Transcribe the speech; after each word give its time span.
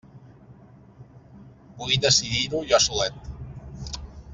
Vull 1.83 1.95
decidir-ho 2.09 2.65
jo 2.75 2.83
solet! 2.91 3.33